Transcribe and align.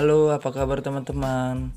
Halo, 0.00 0.32
apa 0.32 0.48
kabar 0.48 0.80
teman-teman? 0.80 1.76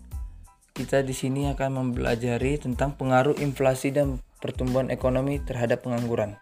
Kita 0.71 1.03
di 1.03 1.11
sini 1.11 1.51
akan 1.51 1.91
mempelajari 1.91 2.55
tentang 2.55 2.95
pengaruh 2.95 3.35
inflasi 3.35 3.91
dan 3.91 4.23
pertumbuhan 4.39 4.87
ekonomi 4.95 5.43
terhadap 5.43 5.83
pengangguran. 5.83 6.39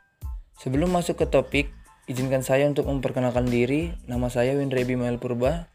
Sebelum 0.62 0.94
masuk 0.94 1.18
ke 1.18 1.26
topik, 1.26 1.74
izinkan 2.06 2.46
saya 2.46 2.70
untuk 2.70 2.86
memperkenalkan 2.86 3.50
diri. 3.50 3.98
Nama 4.06 4.30
saya 4.30 4.54
Windra 4.62 4.86
Bimael 4.86 5.18
Purba, 5.18 5.74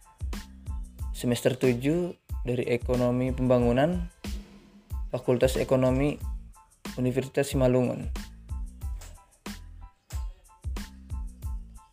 semester 1.11 1.59
7 1.59 1.75
dari 2.47 2.63
Ekonomi 2.71 3.35
Pembangunan, 3.35 4.07
Fakultas 5.11 5.59
Ekonomi 5.59 6.23
Universitas 7.03 7.51
Simalungun. 7.51 8.15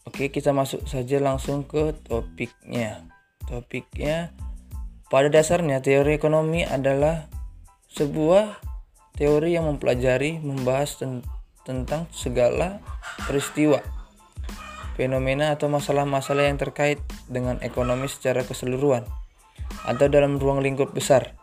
Oke, 0.05 0.29
kita 0.29 0.53
masuk 0.53 0.85
saja 0.85 1.17
langsung 1.17 1.65
ke 1.65 1.97
topiknya. 2.05 3.12
Topiknya 3.47 4.31
pada 5.11 5.29
dasarnya 5.29 5.83
teori 5.83 6.17
ekonomi 6.17 6.65
adalah 6.65 7.29
sebuah 7.93 8.59
teori 9.13 9.53
yang 9.53 9.69
mempelajari, 9.69 10.41
membahas 10.41 10.97
ten 10.97 11.21
tentang 11.63 12.11
segala 12.11 12.83
peristiwa, 13.23 13.79
fenomena 14.99 15.55
atau 15.55 15.71
masalah-masalah 15.71 16.51
yang 16.51 16.59
terkait 16.59 16.99
dengan 17.31 17.55
ekonomi 17.63 18.11
secara 18.11 18.43
keseluruhan 18.43 19.07
atau 19.87 20.07
dalam 20.11 20.41
ruang 20.41 20.59
lingkup 20.59 20.91
besar. 20.91 21.37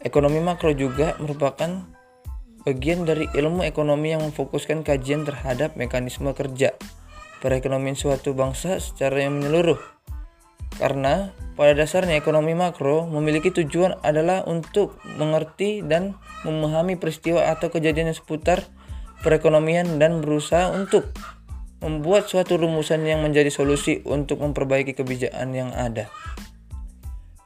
Ekonomi 0.00 0.40
makro 0.40 0.72
juga 0.72 1.12
merupakan 1.20 1.84
bagian 2.64 3.04
dari 3.04 3.28
ilmu 3.36 3.68
ekonomi 3.68 4.16
yang 4.16 4.24
memfokuskan 4.24 4.80
kajian 4.80 5.28
terhadap 5.28 5.76
mekanisme 5.76 6.32
kerja 6.32 6.72
perekonomian 7.40 7.96
suatu 7.96 8.36
bangsa 8.36 8.78
secara 8.78 9.24
yang 9.24 9.40
menyeluruh. 9.40 9.80
Karena 10.80 11.36
pada 11.60 11.76
dasarnya 11.76 12.16
ekonomi 12.16 12.56
makro 12.56 13.04
memiliki 13.04 13.52
tujuan 13.52 14.00
adalah 14.00 14.48
untuk 14.48 14.96
mengerti 15.20 15.84
dan 15.84 16.16
memahami 16.48 16.96
peristiwa 16.96 17.52
atau 17.52 17.68
kejadian 17.68 18.08
yang 18.08 18.16
seputar 18.16 18.64
perekonomian 19.20 20.00
dan 20.00 20.24
berusaha 20.24 20.72
untuk 20.72 21.12
membuat 21.84 22.32
suatu 22.32 22.56
rumusan 22.56 23.04
yang 23.04 23.20
menjadi 23.20 23.52
solusi 23.52 24.00
untuk 24.08 24.40
memperbaiki 24.40 24.96
kebijakan 24.96 25.52
yang 25.52 25.70
ada. 25.76 26.08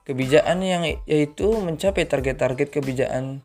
Kebijakan 0.07 0.63
yang 0.63 0.87
yaitu 1.11 1.51
mencapai 1.59 2.07
target-target 2.07 2.71
kebijakan 2.71 3.43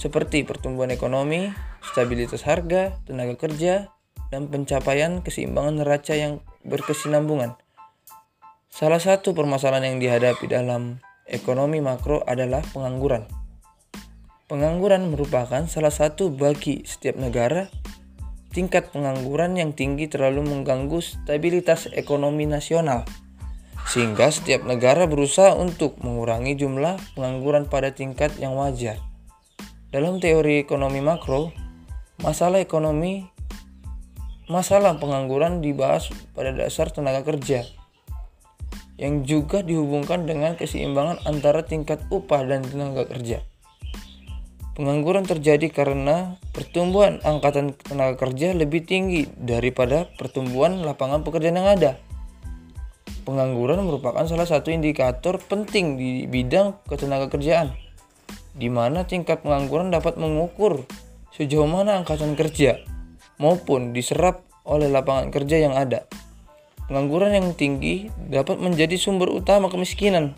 seperti 0.00 0.48
pertumbuhan 0.48 0.88
ekonomi, 0.88 1.52
stabilitas 1.84 2.48
harga, 2.48 2.96
tenaga 3.04 3.36
kerja, 3.36 3.92
dan 4.32 4.48
pencapaian 4.48 5.20
keseimbangan 5.20 5.84
neraca 5.84 6.16
yang 6.16 6.40
berkesinambungan. 6.64 7.60
Salah 8.70 9.02
satu 9.02 9.34
permasalahan 9.34 9.92
yang 9.92 9.98
dihadapi 9.98 10.46
dalam 10.46 11.02
ekonomi 11.26 11.82
makro 11.82 12.22
adalah 12.22 12.62
pengangguran. 12.70 13.26
Pengangguran 14.46 15.10
merupakan 15.10 15.66
salah 15.66 15.90
satu 15.90 16.30
bagi 16.30 16.86
setiap 16.86 17.18
negara. 17.18 17.66
Tingkat 18.54 18.94
pengangguran 18.94 19.58
yang 19.58 19.74
tinggi 19.74 20.06
terlalu 20.06 20.46
mengganggu 20.46 21.02
stabilitas 21.02 21.90
ekonomi 21.90 22.46
nasional, 22.46 23.06
sehingga 23.90 24.30
setiap 24.30 24.62
negara 24.62 25.06
berusaha 25.10 25.54
untuk 25.58 25.98
mengurangi 26.02 26.54
jumlah 26.54 26.98
pengangguran 27.18 27.66
pada 27.66 27.90
tingkat 27.90 28.34
yang 28.38 28.54
wajar. 28.54 29.02
Dalam 29.90 30.22
teori 30.22 30.62
ekonomi 30.62 31.02
makro, 31.02 31.50
masalah 32.22 32.62
ekonomi 32.62 33.26
Masalah 34.50 34.98
pengangguran 34.98 35.62
dibahas 35.62 36.10
pada 36.34 36.50
dasar 36.50 36.90
tenaga 36.90 37.22
kerja 37.22 37.62
yang 39.00 39.24
juga 39.24 39.64
dihubungkan 39.64 40.28
dengan 40.28 40.60
keseimbangan 40.60 41.24
antara 41.24 41.64
tingkat 41.64 42.04
upah 42.12 42.44
dan 42.44 42.60
tenaga 42.60 43.08
kerja. 43.08 43.40
Pengangguran 44.76 45.24
terjadi 45.24 45.72
karena 45.72 46.36
pertumbuhan 46.52 47.16
angkatan 47.24 47.72
tenaga 47.80 48.28
kerja 48.28 48.52
lebih 48.52 48.84
tinggi 48.84 49.24
daripada 49.40 50.12
pertumbuhan 50.20 50.84
lapangan 50.84 51.24
pekerjaan 51.24 51.56
yang 51.56 51.68
ada. 51.68 51.96
Pengangguran 53.24 53.80
merupakan 53.84 54.24
salah 54.28 54.48
satu 54.48 54.68
indikator 54.68 55.40
penting 55.40 55.96
di 55.96 56.28
bidang 56.28 56.76
ketenaga 56.84 57.32
kerjaan, 57.32 57.72
di 58.52 58.68
mana 58.68 59.08
tingkat 59.08 59.40
pengangguran 59.40 59.88
dapat 59.88 60.20
mengukur 60.20 60.84
sejauh 61.32 61.68
mana 61.68 62.00
angkatan 62.00 62.36
kerja 62.36 62.80
maupun 63.40 63.96
diserap 63.96 64.44
oleh 64.68 64.92
lapangan 64.92 65.32
kerja 65.32 65.56
yang 65.56 65.72
ada. 65.72 66.04
Pengangguran 66.90 67.30
yang 67.30 67.54
tinggi 67.54 68.10
dapat 68.18 68.58
menjadi 68.58 68.98
sumber 68.98 69.30
utama 69.30 69.70
kemiskinan. 69.70 70.34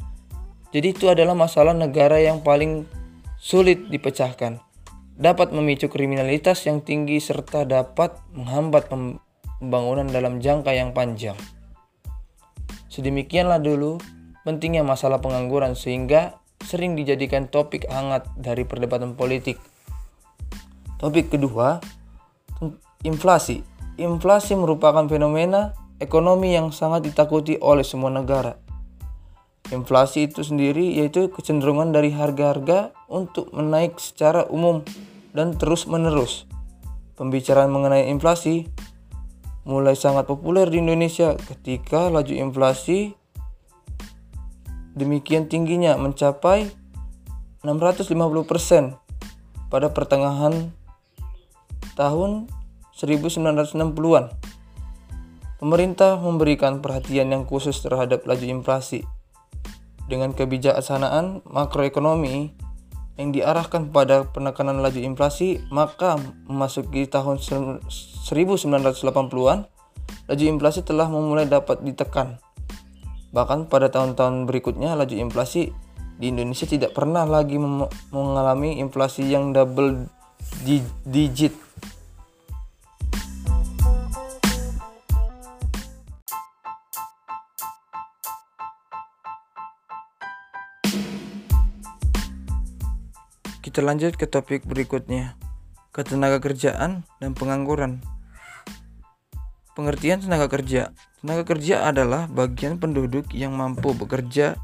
Jadi 0.68 0.92
itu 0.92 1.08
adalah 1.08 1.32
masalah 1.32 1.72
negara 1.72 2.20
yang 2.20 2.44
paling 2.44 2.84
sulit 3.40 3.88
dipecahkan. 3.88 4.60
Dapat 5.16 5.56
memicu 5.56 5.88
kriminalitas 5.88 6.68
yang 6.68 6.84
tinggi 6.84 7.24
serta 7.24 7.64
dapat 7.64 8.20
menghambat 8.36 8.92
pembangunan 8.92 10.04
dalam 10.12 10.44
jangka 10.44 10.76
yang 10.76 10.92
panjang. 10.92 11.40
Sedemikianlah 12.92 13.56
dulu 13.56 13.96
pentingnya 14.44 14.84
masalah 14.84 15.24
pengangguran 15.24 15.72
sehingga 15.72 16.36
sering 16.60 17.00
dijadikan 17.00 17.48
topik 17.48 17.88
hangat 17.88 18.28
dari 18.36 18.68
perdebatan 18.68 19.16
politik. 19.16 19.56
Topik 21.00 21.32
kedua, 21.32 21.80
Inflasi. 23.08 23.64
Inflasi 23.96 24.52
merupakan 24.52 25.08
fenomena 25.08 25.74
ekonomi 26.02 26.58
yang 26.58 26.74
sangat 26.74 27.06
ditakuti 27.06 27.62
oleh 27.62 27.86
semua 27.86 28.10
negara. 28.10 28.58
Inflasi 29.70 30.26
itu 30.26 30.42
sendiri 30.42 30.98
yaitu 30.98 31.30
kecenderungan 31.30 31.94
dari 31.94 32.10
harga-harga 32.10 32.90
untuk 33.06 33.54
menaik 33.54 33.96
secara 34.02 34.44
umum 34.50 34.82
dan 35.32 35.54
terus-menerus. 35.54 36.44
Pembicaraan 37.14 37.70
mengenai 37.70 38.10
inflasi 38.10 38.66
mulai 39.62 39.94
sangat 39.94 40.26
populer 40.26 40.66
di 40.66 40.82
Indonesia 40.82 41.38
ketika 41.38 42.10
laju 42.10 42.34
inflasi 42.34 43.14
demikian 44.98 45.46
tingginya 45.46 45.94
mencapai 45.96 46.68
650% 47.62 48.98
pada 49.70 49.88
pertengahan 49.94 50.74
tahun 51.94 52.50
1960-an. 52.98 54.51
Pemerintah 55.62 56.18
memberikan 56.18 56.82
perhatian 56.82 57.30
yang 57.30 57.46
khusus 57.46 57.86
terhadap 57.86 58.26
laju 58.26 58.42
inflasi. 58.50 59.06
Dengan 60.10 60.34
kebijaksanaan 60.34 61.46
makroekonomi 61.46 62.50
yang 63.14 63.30
diarahkan 63.30 63.94
pada 63.94 64.26
penekanan 64.26 64.82
laju 64.82 64.98
inflasi, 64.98 65.62
maka 65.70 66.18
memasuki 66.50 67.06
tahun 67.06 67.38
1980-an, 67.38 69.58
laju 70.26 70.44
inflasi 70.50 70.82
telah 70.82 71.06
memulai 71.06 71.46
dapat 71.46 71.78
ditekan. 71.86 72.42
Bahkan 73.30 73.70
pada 73.70 73.86
tahun-tahun 73.86 74.50
berikutnya, 74.50 74.98
laju 74.98 75.14
inflasi 75.14 75.70
di 76.18 76.34
Indonesia 76.34 76.66
tidak 76.66 76.90
pernah 76.90 77.22
lagi 77.22 77.62
mengalami 78.10 78.82
inflasi 78.82 79.30
yang 79.30 79.54
double 79.54 80.10
digit 81.06 81.54
Kita 93.72 93.88
lanjut 93.88 94.20
ke 94.20 94.28
topik 94.28 94.68
berikutnya, 94.68 95.32
ketenaga 95.96 96.44
kerjaan 96.44 97.08
dan 97.24 97.32
pengangguran. 97.32 98.04
Pengertian 99.72 100.20
tenaga 100.20 100.52
kerja. 100.52 100.92
Tenaga 101.24 101.48
kerja 101.48 101.88
adalah 101.88 102.28
bagian 102.28 102.76
penduduk 102.76 103.32
yang 103.32 103.56
mampu 103.56 103.96
bekerja, 103.96 104.60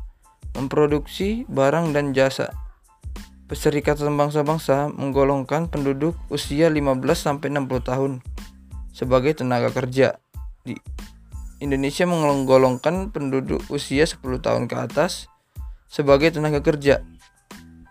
memproduksi 0.52 1.48
barang 1.48 1.96
dan 1.96 2.12
jasa. 2.12 2.52
Perserikatan 3.48 4.12
Bangsa-Bangsa 4.12 4.92
menggolongkan 4.92 5.72
penduduk 5.72 6.12
usia 6.28 6.68
15 6.68 7.00
sampai 7.16 7.48
60 7.48 7.80
tahun 7.80 8.12
sebagai 8.92 9.40
tenaga 9.40 9.72
kerja. 9.72 10.20
Di 10.68 10.76
Indonesia 11.64 12.04
menggolongkan 12.04 13.08
penduduk 13.08 13.64
usia 13.72 14.04
10 14.04 14.20
tahun 14.44 14.68
ke 14.68 14.76
atas 14.76 15.32
sebagai 15.88 16.28
tenaga 16.28 16.60
kerja 16.60 17.00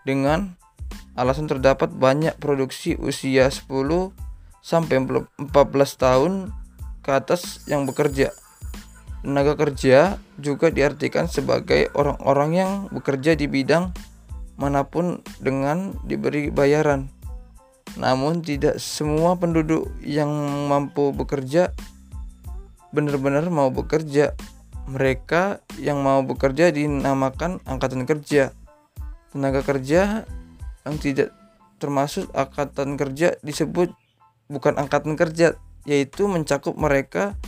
dengan 0.06 0.54
alasan 1.18 1.50
terdapat 1.50 1.90
banyak 1.90 2.38
produksi 2.38 2.94
usia 2.94 3.50
10 3.50 3.66
sampai 4.62 5.02
14 5.02 5.34
tahun 5.98 6.54
ke 7.02 7.10
atas 7.10 7.66
yang 7.66 7.90
bekerja. 7.90 8.30
Tenaga 9.26 9.58
kerja 9.58 10.22
juga 10.38 10.70
diartikan 10.70 11.26
sebagai 11.26 11.90
orang-orang 11.98 12.50
yang 12.54 12.72
bekerja 12.94 13.34
di 13.34 13.50
bidang 13.50 13.90
mana 14.54 14.86
pun 14.86 15.26
dengan 15.42 15.98
diberi 16.06 16.54
bayaran. 16.54 17.10
Namun 17.98 18.46
tidak 18.46 18.78
semua 18.78 19.34
penduduk 19.34 19.90
yang 20.06 20.30
mampu 20.70 21.10
bekerja 21.10 21.74
benar-benar 22.94 23.50
mau 23.50 23.74
bekerja. 23.74 24.38
Mereka 24.88 25.60
yang 25.82 26.00
mau 26.00 26.22
bekerja 26.24 26.70
dinamakan 26.72 27.60
angkatan 27.66 28.08
kerja. 28.08 28.54
Tenaga 29.34 29.60
kerja 29.60 30.24
yang 30.86 30.96
tidak 31.00 31.34
termasuk 31.78 32.26
angkatan 32.34 32.98
kerja 32.98 33.38
disebut 33.42 33.94
bukan 34.50 34.74
angkatan 34.80 35.14
kerja, 35.14 35.54
yaitu 35.86 36.26
mencakup 36.26 36.74
mereka 36.74 37.38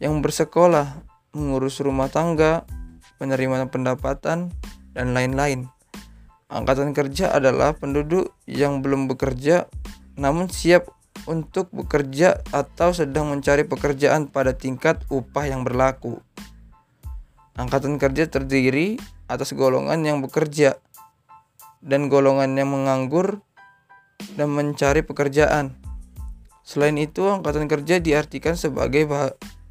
yang 0.00 0.20
bersekolah, 0.24 1.02
mengurus 1.36 1.82
rumah 1.82 2.08
tangga, 2.08 2.64
penerimaan 3.20 3.68
pendapatan, 3.68 4.52
dan 4.96 5.12
lain-lain. 5.12 5.68
Angkatan 6.46 6.94
kerja 6.94 7.34
adalah 7.34 7.74
penduduk 7.74 8.32
yang 8.46 8.80
belum 8.80 9.10
bekerja 9.10 9.66
namun 10.16 10.48
siap 10.48 10.88
untuk 11.28 11.68
bekerja 11.74 12.40
atau 12.54 12.94
sedang 12.94 13.28
mencari 13.28 13.66
pekerjaan 13.66 14.30
pada 14.30 14.54
tingkat 14.56 15.02
upah 15.10 15.44
yang 15.44 15.66
berlaku. 15.66 16.22
Angkatan 17.58 17.98
kerja 17.98 18.28
terdiri 18.28 19.00
atas 19.26 19.52
golongan 19.56 20.00
yang 20.06 20.18
bekerja 20.22 20.78
dan 21.86 22.10
golongan 22.10 22.58
yang 22.58 22.74
menganggur 22.74 23.38
dan 24.34 24.50
mencari 24.50 25.06
pekerjaan. 25.06 25.78
Selain 26.66 26.98
itu, 26.98 27.30
angkatan 27.30 27.70
kerja 27.70 28.02
diartikan 28.02 28.58
sebagai 28.58 29.06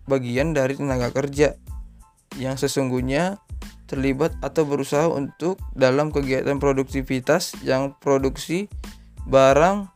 bagian 0.07 0.55
dari 0.55 0.79
tenaga 0.79 1.11
kerja 1.11 1.59
yang 2.39 2.55
sesungguhnya 2.55 3.43
terlibat 3.85 4.33
atau 4.39 4.63
berusaha 4.63 5.11
untuk 5.11 5.59
dalam 5.75 6.09
kegiatan 6.09 6.57
produktivitas 6.57 7.53
yang 7.61 7.93
produksi 7.99 8.71
barang 9.27 9.91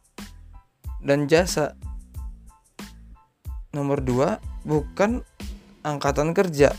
dan 1.02 1.26
jasa. 1.32 1.80
Nomor 3.72 4.04
dua, 4.04 4.44
bukan 4.68 5.24
angkatan 5.88 6.36
kerja. 6.36 6.76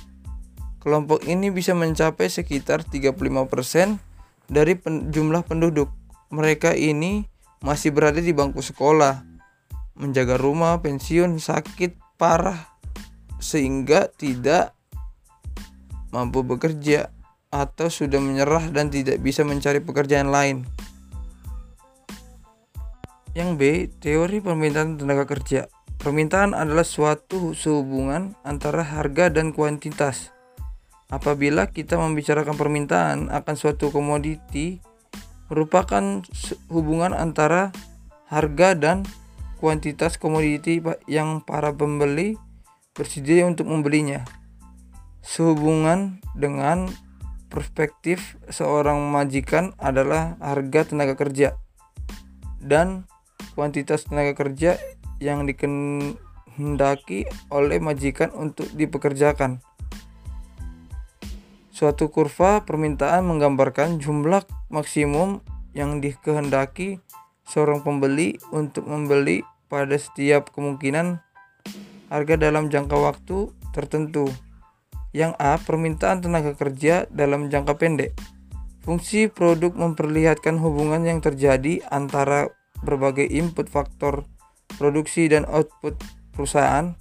Kelompok 0.81 1.25
ini 1.29 1.49
bisa 1.53 1.73
mencapai 1.77 2.29
sekitar 2.29 2.85
35% 2.85 4.10
dari 4.51 4.75
pen 4.75 5.15
jumlah 5.15 5.47
penduduk. 5.47 5.89
Mereka 6.35 6.75
ini 6.75 7.25
masih 7.63 7.95
berada 7.95 8.19
di 8.19 8.35
bangku 8.35 8.61
sekolah, 8.61 9.23
menjaga 9.95 10.35
rumah, 10.35 10.83
pensiun, 10.83 11.39
sakit 11.39 12.19
parah, 12.19 12.75
sehingga 13.39 14.11
tidak 14.11 14.75
mampu 16.11 16.43
bekerja, 16.43 17.15
atau 17.51 17.91
sudah 17.91 18.19
menyerah 18.23 18.71
dan 18.71 18.91
tidak 18.91 19.19
bisa 19.23 19.43
mencari 19.43 19.83
pekerjaan 19.83 20.31
lain. 20.31 20.67
Yang 23.35 23.51
B, 23.55 23.63
teori 24.03 24.43
permintaan 24.43 24.99
tenaga 24.99 25.27
kerja. 25.27 25.71
Permintaan 26.01 26.57
adalah 26.57 26.83
suatu 26.83 27.55
hubungan 27.55 28.35
antara 28.43 28.83
harga 28.83 29.31
dan 29.31 29.55
kuantitas. 29.55 30.35
Apabila 31.11 31.67
kita 31.67 31.99
membicarakan 31.99 32.55
permintaan 32.55 33.19
akan 33.35 33.55
suatu 33.59 33.91
komoditi, 33.91 34.79
merupakan 35.51 36.23
hubungan 36.71 37.11
antara 37.11 37.75
harga 38.31 38.79
dan 38.79 39.03
kuantitas 39.59 40.17
komoditi 40.17 40.79
yang 41.11 41.43
para 41.43 41.75
pembeli 41.75 42.39
bersedia 42.95 43.43
untuk 43.45 43.67
membelinya 43.67 44.23
sehubungan 45.21 46.23
dengan 46.33 46.89
perspektif 47.53 48.39
seorang 48.49 49.11
majikan 49.11 49.75
adalah 49.77 50.39
harga 50.41 50.95
tenaga 50.95 51.19
kerja 51.19 51.59
dan 52.63 53.05
kuantitas 53.59 54.07
tenaga 54.07 54.33
kerja 54.39 54.79
yang 55.21 55.45
dikehendaki 55.45 57.29
oleh 57.53 57.79
majikan 57.83 58.33
untuk 58.33 58.71
dipekerjakan. 58.73 59.61
Suatu 61.81 62.13
kurva 62.13 62.61
permintaan 62.61 63.25
menggambarkan 63.25 64.05
jumlah 64.05 64.45
maksimum 64.69 65.41
yang 65.73 66.05
dikehendaki 66.05 67.01
seorang 67.49 67.81
pembeli 67.81 68.37
untuk 68.53 68.85
membeli 68.85 69.41
pada 69.73 69.97
setiap 69.97 70.53
kemungkinan 70.53 71.25
harga 72.13 72.37
dalam 72.37 72.69
jangka 72.69 73.01
waktu 73.01 73.49
tertentu. 73.73 74.29
Yang 75.17 75.33
A. 75.41 75.57
Permintaan 75.57 76.21
tenaga 76.21 76.53
kerja 76.53 77.09
dalam 77.09 77.49
jangka 77.49 77.73
pendek. 77.81 78.13
Fungsi 78.85 79.33
produk 79.33 79.73
memperlihatkan 79.73 80.61
hubungan 80.61 81.09
yang 81.09 81.25
terjadi 81.25 81.81
antara 81.89 82.53
berbagai 82.85 83.25
input 83.25 83.73
faktor 83.73 84.29
produksi 84.77 85.33
dan 85.33 85.49
output 85.49 85.97
perusahaan. 86.37 86.93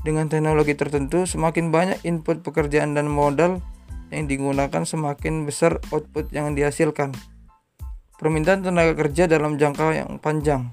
Dengan 0.00 0.32
teknologi 0.32 0.72
tertentu, 0.72 1.28
semakin 1.28 1.68
banyak 1.68 2.00
input 2.08 2.40
pekerjaan 2.40 2.96
dan 2.96 3.04
modal 3.04 3.60
yang 4.08 4.24
digunakan, 4.24 4.82
semakin 4.82 5.44
besar 5.44 5.76
output 5.92 6.32
yang 6.32 6.56
dihasilkan. 6.56 7.12
Permintaan 8.16 8.64
tenaga 8.64 8.96
kerja 8.96 9.28
dalam 9.28 9.60
jangka 9.60 9.96
yang 9.96 10.16
panjang. 10.20 10.72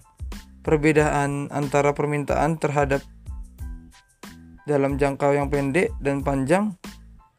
Perbedaan 0.64 1.48
antara 1.52 1.96
permintaan 1.96 2.60
terhadap 2.60 3.04
dalam 4.68 5.00
jangka 5.00 5.32
yang 5.32 5.48
pendek 5.48 5.96
dan 6.04 6.24
panjang 6.28 6.76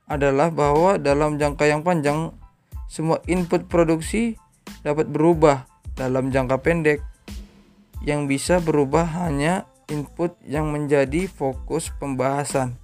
adalah 0.09 0.49
bahwa 0.49 0.97
dalam 0.97 1.37
jangka 1.37 1.69
yang 1.69 1.85
panjang 1.85 2.33
semua 2.89 3.21
input 3.29 3.69
produksi 3.69 4.41
dapat 4.81 5.13
berubah 5.13 5.69
dalam 5.93 6.33
jangka 6.33 6.57
pendek 6.65 7.05
yang 8.01 8.25
bisa 8.25 8.65
berubah 8.65 9.05
hanya 9.21 9.69
input 9.89 10.37
yang 10.45 10.69
menjadi 10.71 11.27
fokus 11.27 11.91
pembahasan. 11.97 12.77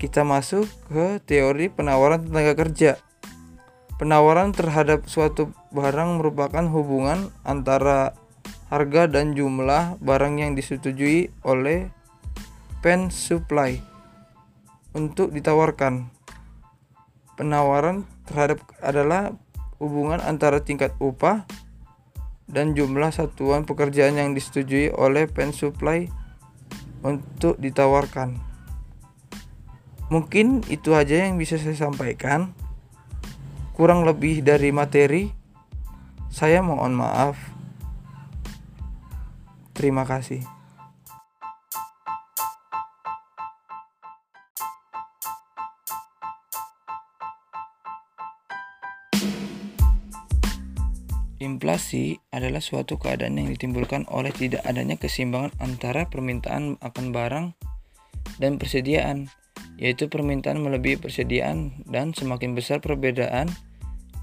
Kita 0.00 0.24
masuk 0.24 0.64
ke 0.88 1.20
teori 1.24 1.68
penawaran 1.68 2.24
tenaga 2.24 2.56
kerja. 2.56 2.96
Penawaran 4.00 4.56
terhadap 4.56 5.04
suatu 5.04 5.52
barang 5.76 6.20
merupakan 6.20 6.64
hubungan 6.72 7.28
antara 7.44 8.16
harga 8.72 9.04
dan 9.10 9.36
jumlah 9.36 10.00
barang 10.00 10.40
yang 10.40 10.56
disetujui 10.56 11.28
oleh 11.44 11.92
pen 12.80 13.12
supply 13.12 13.76
untuk 14.96 15.36
ditawarkan. 15.36 16.08
Penawaran 17.36 18.08
terhadap 18.24 18.64
adalah 18.80 19.36
hubungan 19.76 20.20
antara 20.24 20.64
tingkat 20.64 20.96
upah 20.96 21.44
dan 22.50 22.74
jumlah 22.74 23.14
satuan 23.14 23.62
pekerjaan 23.62 24.18
yang 24.18 24.30
disetujui 24.34 24.90
oleh 24.90 25.30
pen 25.30 25.54
supply 25.54 26.10
untuk 27.06 27.56
ditawarkan. 27.56 28.36
Mungkin 30.10 30.66
itu 30.66 30.92
aja 30.98 31.24
yang 31.24 31.38
bisa 31.38 31.54
saya 31.56 31.78
sampaikan. 31.78 32.50
Kurang 33.78 34.02
lebih 34.04 34.42
dari 34.42 34.74
materi, 34.74 35.30
saya 36.28 36.60
mohon 36.60 36.98
maaf. 36.98 37.38
Terima 39.72 40.04
kasih. 40.04 40.59
Inflasi 51.40 52.20
adalah 52.36 52.60
suatu 52.60 53.00
keadaan 53.00 53.40
yang 53.40 53.48
ditimbulkan 53.48 54.04
oleh 54.12 54.28
tidak 54.28 54.60
adanya 54.68 55.00
keseimbangan 55.00 55.56
antara 55.56 56.04
permintaan 56.04 56.76
akan 56.84 57.16
barang 57.16 57.56
dan 58.36 58.60
persediaan, 58.60 59.32
yaitu 59.80 60.12
permintaan 60.12 60.60
melebihi 60.60 61.00
persediaan 61.00 61.80
dan 61.88 62.12
semakin 62.12 62.52
besar 62.52 62.84
perbedaan, 62.84 63.48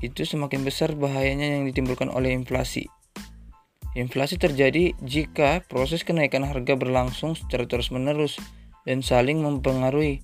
itu 0.06 0.30
semakin 0.30 0.62
besar 0.62 0.94
bahayanya 0.94 1.58
yang 1.58 1.66
ditimbulkan 1.66 2.14
oleh 2.14 2.38
inflasi. 2.38 2.86
Inflasi 3.98 4.38
terjadi 4.38 4.94
jika 5.02 5.66
proses 5.66 6.06
kenaikan 6.06 6.46
harga 6.46 6.78
berlangsung 6.78 7.34
secara 7.34 7.66
terus-menerus 7.66 8.38
dan 8.86 9.02
saling 9.02 9.42
mempengaruhi. 9.42 10.22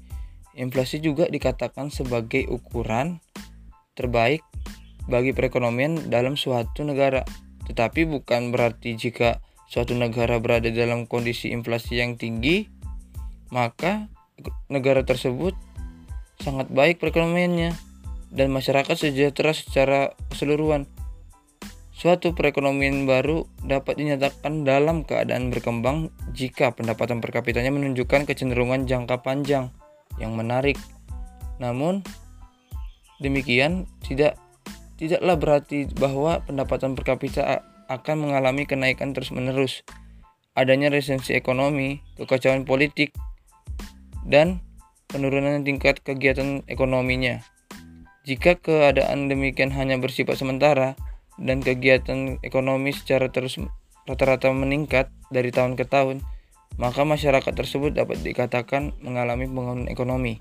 Inflasi 0.53 1.01
juga 1.01 1.25
dikatakan 1.25 1.89
sebagai 1.89 2.45
ukuran 2.53 3.17
terbaik 3.97 4.45
bagi 5.07 5.35
perekonomian 5.35 6.11
dalam 6.11 6.39
suatu 6.39 6.83
negara. 6.87 7.23
Tetapi 7.67 8.07
bukan 8.07 8.51
berarti 8.51 8.95
jika 8.95 9.39
suatu 9.67 9.95
negara 9.95 10.37
berada 10.37 10.69
dalam 10.69 11.07
kondisi 11.07 11.49
inflasi 11.49 11.99
yang 12.03 12.19
tinggi, 12.19 12.67
maka 13.49 14.11
negara 14.67 15.05
tersebut 15.07 15.55
sangat 16.41 16.67
baik 16.69 16.99
perekonomiannya 16.99 17.71
dan 18.33 18.49
masyarakat 18.49 18.97
sejahtera 18.97 19.53
secara 19.53 20.17
keseluruhan. 20.33 20.89
Suatu 21.93 22.35
perekonomian 22.35 23.07
baru 23.07 23.47
dapat 23.63 24.01
dinyatakan 24.01 24.67
dalam 24.67 25.07
keadaan 25.07 25.53
berkembang 25.53 26.11
jika 26.35 26.75
pendapatan 26.75 27.23
per 27.23 27.31
kapitanya 27.31 27.71
menunjukkan 27.71 28.27
kecenderungan 28.27 28.89
jangka 28.89 29.23
panjang 29.23 29.71
yang 30.19 30.35
menarik. 30.35 30.75
Namun, 31.61 32.03
demikian 33.23 33.87
tidak 34.03 34.35
tidaklah 35.03 35.35
berarti 35.35 35.91
bahwa 35.99 36.39
pendapatan 36.47 36.95
per 36.95 37.03
kapita 37.03 37.67
akan 37.91 38.15
mengalami 38.23 38.63
kenaikan 38.63 39.11
terus-menerus. 39.11 39.83
Adanya 40.55 40.87
resesi 40.87 41.35
ekonomi, 41.35 41.99
kekacauan 42.15 42.63
politik, 42.63 43.11
dan 44.23 44.63
penurunan 45.11 45.61
tingkat 45.61 45.99
kegiatan 45.99 46.63
ekonominya. 46.71 47.43
Jika 48.23 48.55
keadaan 48.55 49.27
demikian 49.27 49.75
hanya 49.75 49.99
bersifat 49.99 50.39
sementara 50.39 50.95
dan 51.35 51.59
kegiatan 51.59 52.39
ekonomi 52.39 52.95
secara 52.95 53.27
terus 53.27 53.59
rata-rata 54.07 54.47
meningkat 54.55 55.11
dari 55.27 55.51
tahun 55.51 55.75
ke 55.75 55.83
tahun, 55.89 56.23
maka 56.79 57.03
masyarakat 57.03 57.53
tersebut 57.53 57.93
dapat 57.93 58.23
dikatakan 58.23 58.95
mengalami 59.03 59.45
pembangunan 59.45 59.91
ekonomi. 59.91 60.39